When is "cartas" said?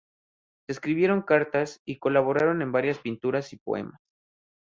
1.21-1.79